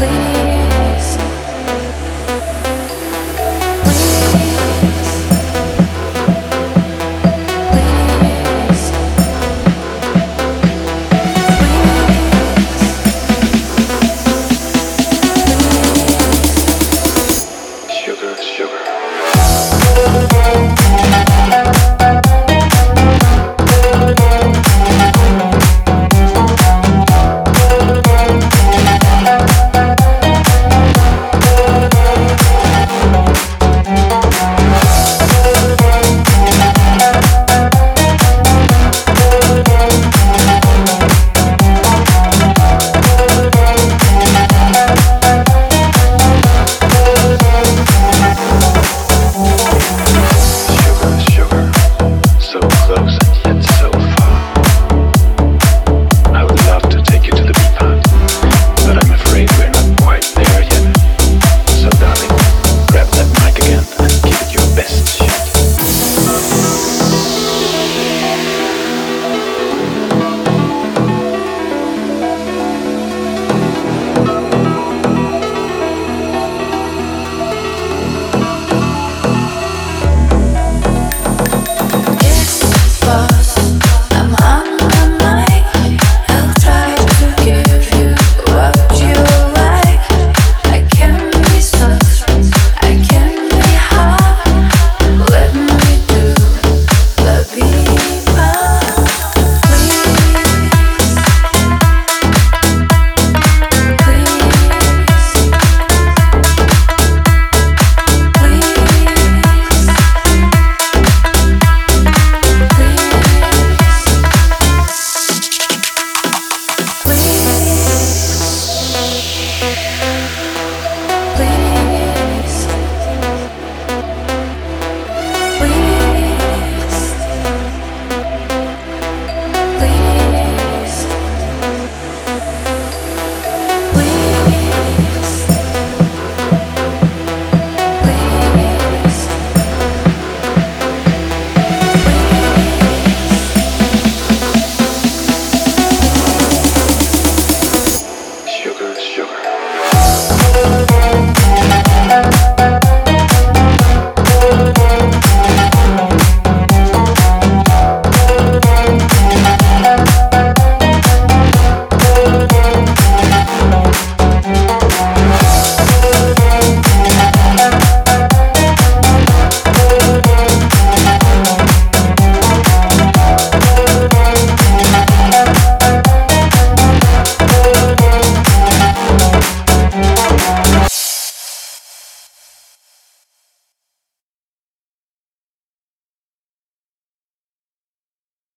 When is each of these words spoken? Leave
Leave 0.00 0.43